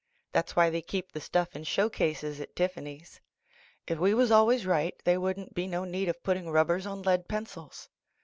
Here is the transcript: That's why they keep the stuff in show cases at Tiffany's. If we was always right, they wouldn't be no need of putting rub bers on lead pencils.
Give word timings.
That's 0.31 0.55
why 0.55 0.71
they 0.71 0.81
keep 0.81 1.11
the 1.11 1.21
stuff 1.21 1.55
in 1.55 1.63
show 1.63 1.87
cases 1.87 2.41
at 2.41 2.55
Tiffany's. 2.55 3.21
If 3.85 3.99
we 3.99 4.15
was 4.15 4.31
always 4.31 4.65
right, 4.65 4.95
they 5.03 5.15
wouldn't 5.15 5.53
be 5.53 5.67
no 5.67 5.85
need 5.85 6.09
of 6.09 6.23
putting 6.23 6.49
rub 6.49 6.65
bers 6.69 6.87
on 6.87 7.03
lead 7.03 7.27
pencils. 7.27 7.87